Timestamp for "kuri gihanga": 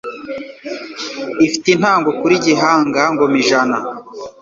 2.19-3.01